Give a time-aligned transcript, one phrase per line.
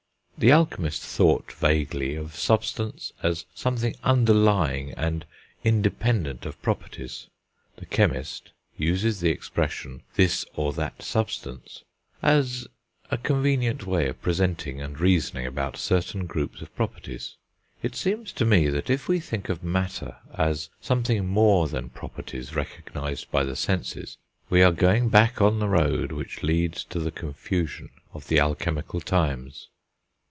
[0.37, 5.23] The alchemist thought, vaguely, of substance as something underlying, and
[5.63, 7.27] independent of, properties;
[7.75, 11.83] the chemist uses the expression, this or that substance,
[12.23, 12.67] as
[13.11, 17.35] a convenient way of presenting and reasoning about certain groups of properties.
[17.83, 22.55] It seems to me that if we think of matter as something more than properties
[22.55, 24.17] recognised by the senses,
[24.49, 29.01] we are going back on the road which leads to the confusion of the alchemical
[29.01, 29.67] times.